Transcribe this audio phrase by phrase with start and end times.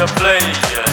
[0.00, 0.89] to play.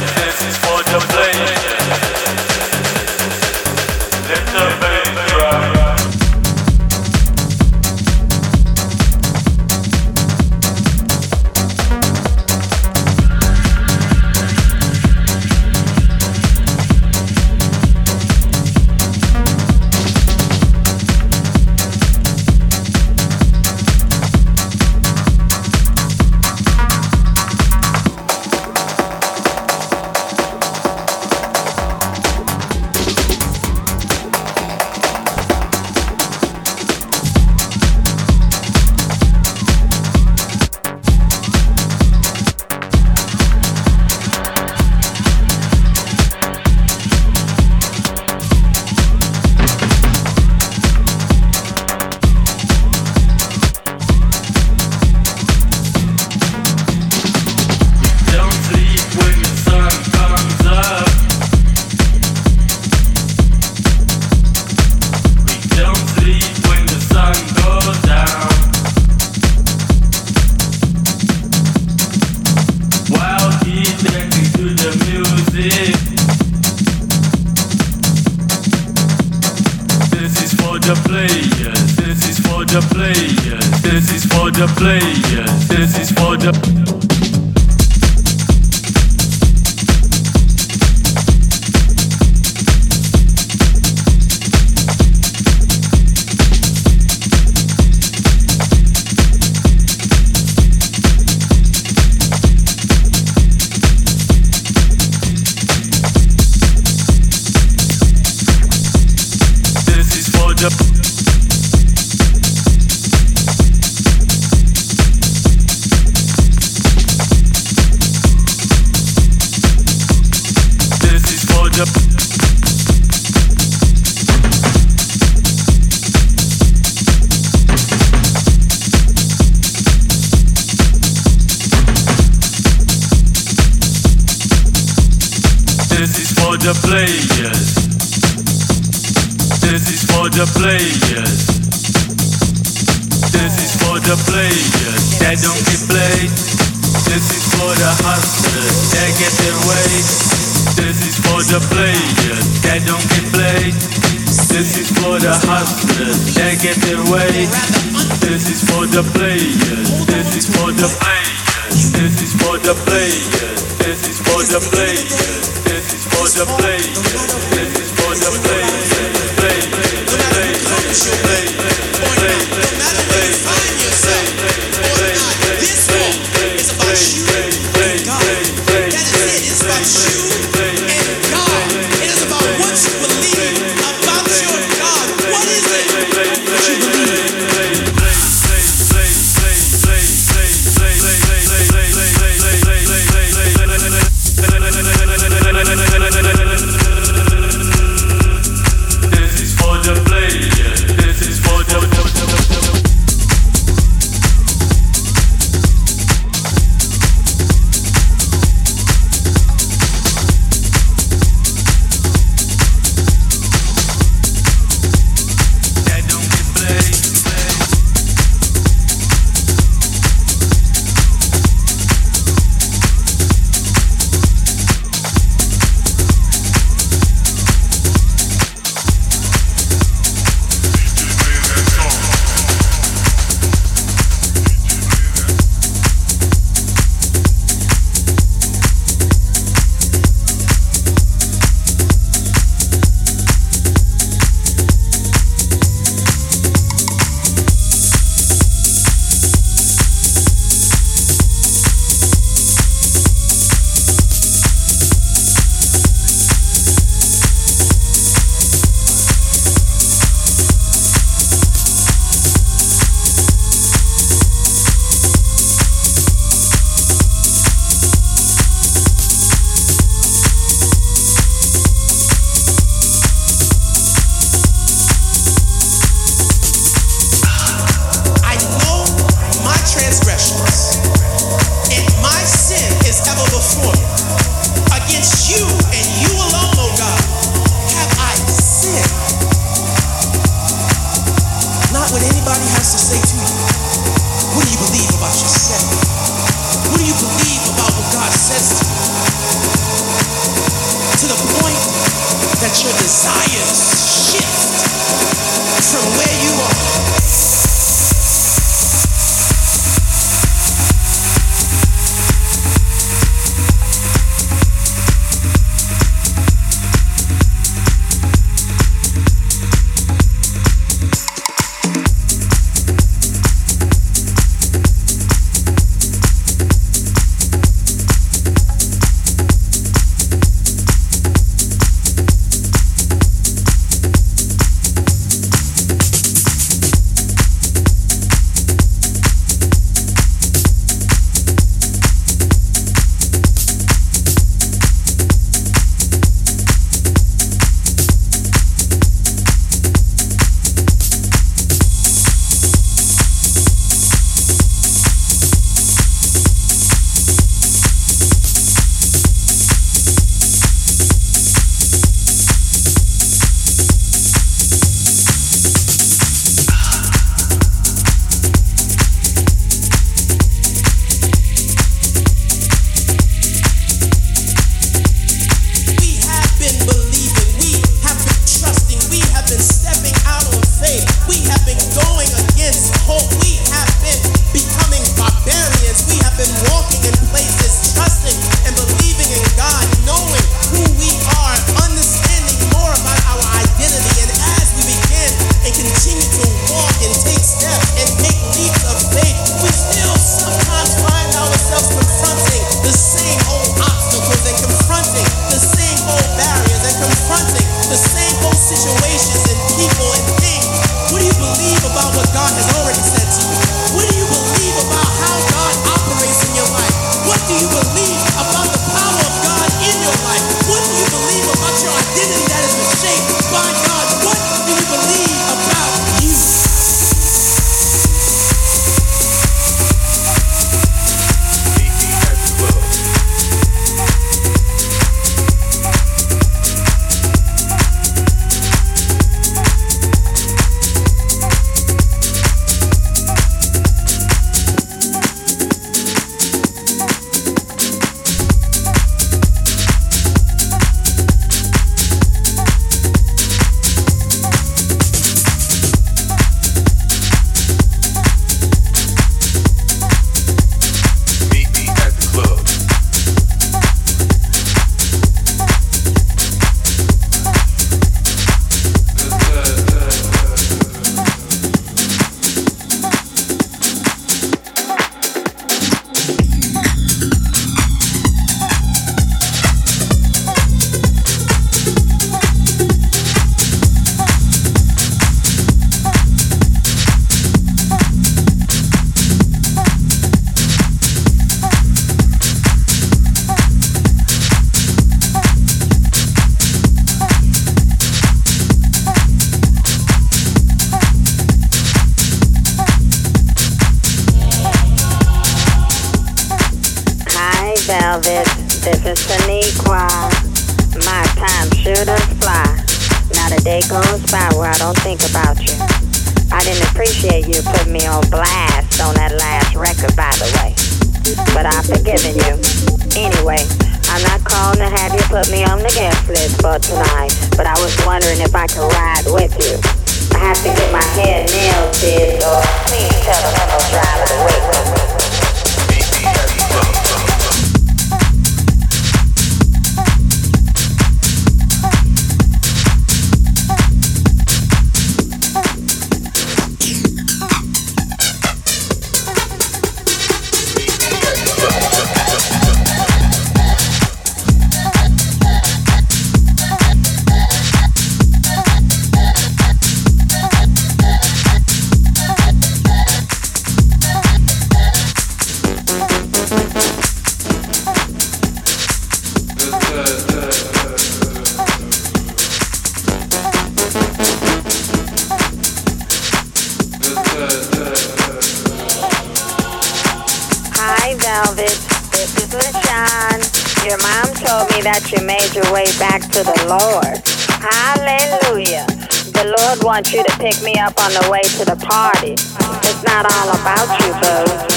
[589.77, 592.13] want you to pick me up on the way to the party.
[592.13, 594.56] It's not all about you, boo.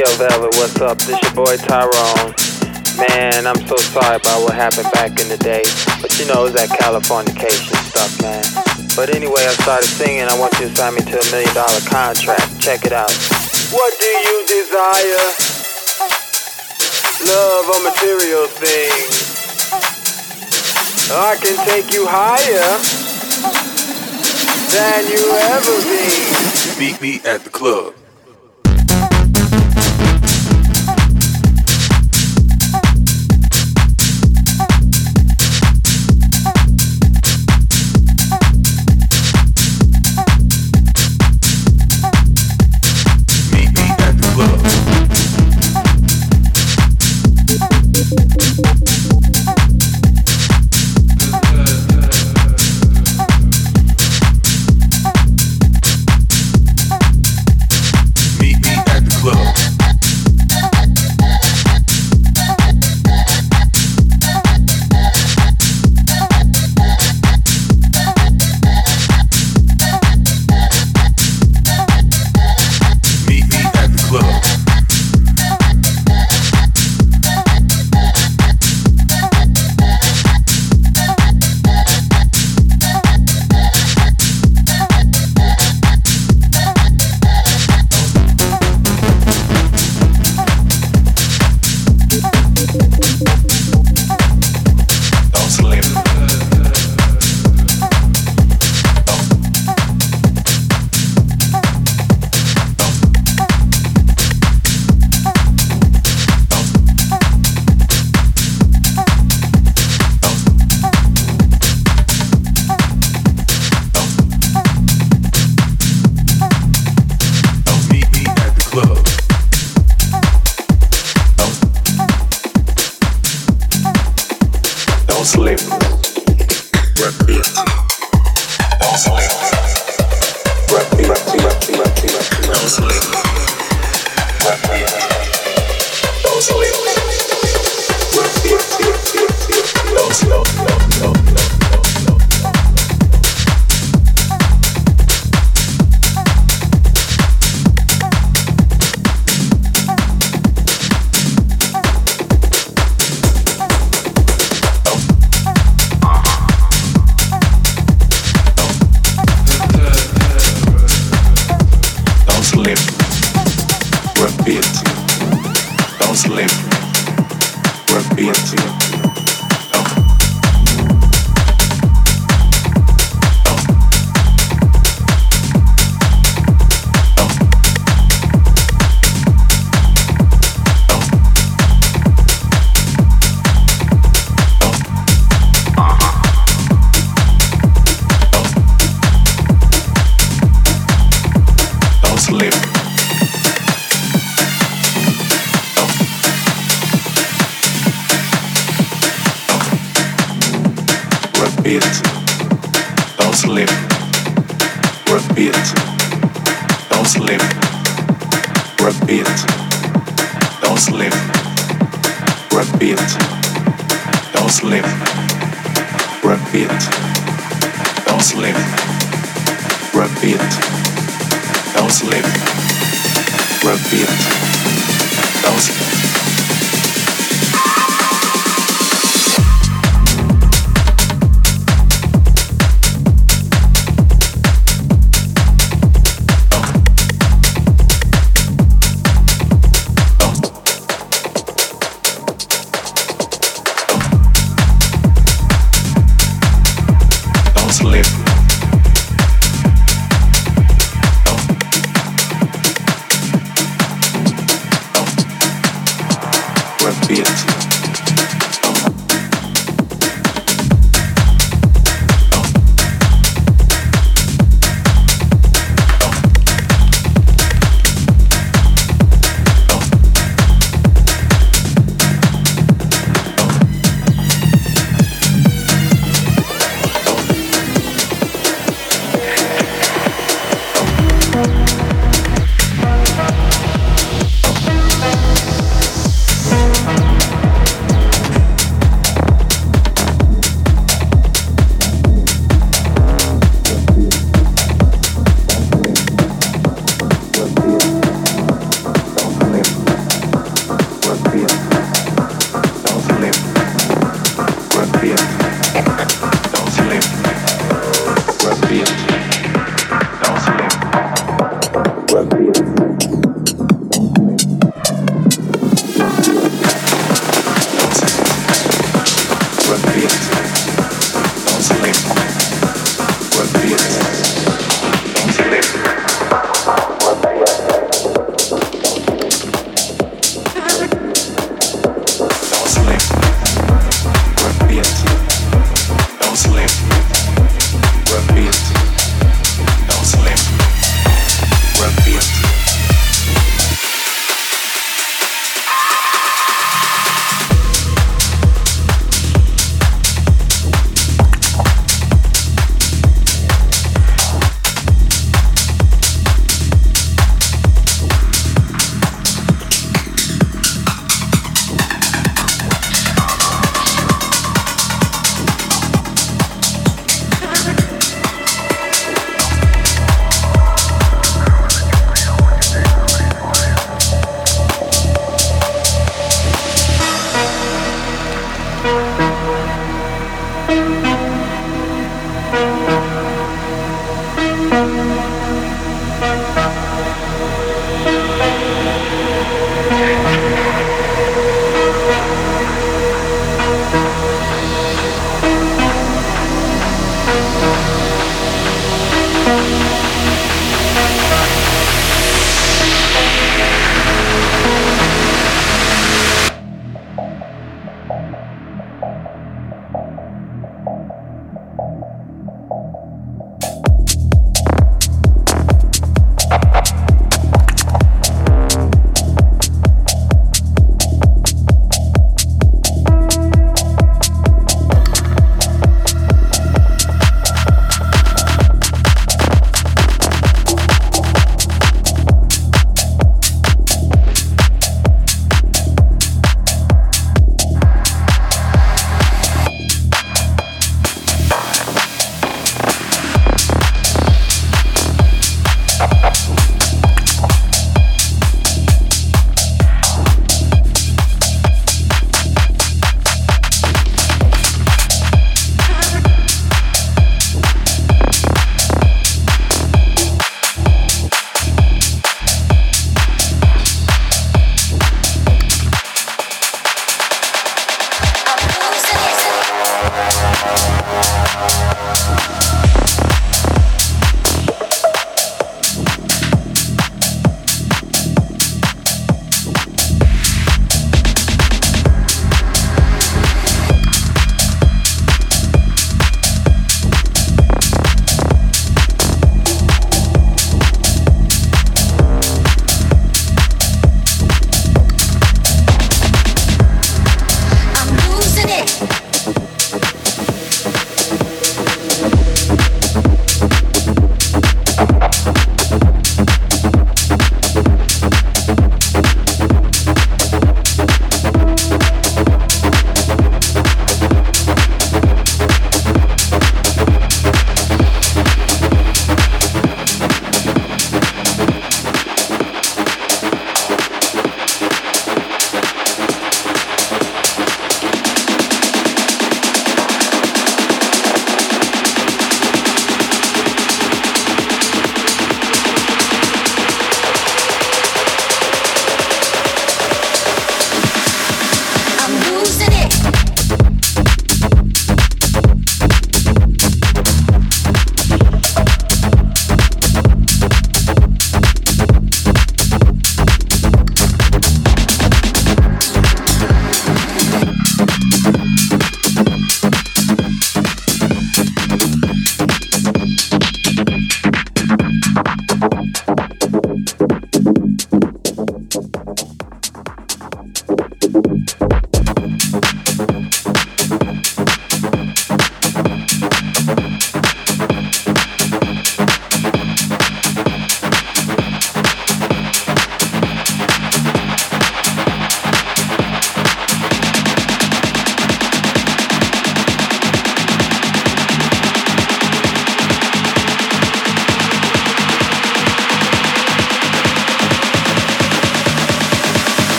[0.00, 0.96] Yo, Velvet, what's up?
[1.04, 2.32] This your boy Tyrone.
[2.96, 5.60] Man, I'm so sorry about what happened back in the day.
[6.00, 8.40] But you know, it was that Californication stuff, man.
[8.96, 10.24] But anyway, I started singing.
[10.24, 12.48] I want you to sign me to a million dollar contract.
[12.64, 13.12] Check it out.
[13.76, 15.20] What do you desire?
[17.28, 19.12] Love or material things?
[21.12, 22.72] I can take you higher
[24.72, 26.08] than you ever be.
[26.80, 27.99] Meet me at the club.